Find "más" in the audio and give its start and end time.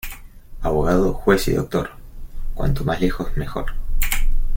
2.83-2.99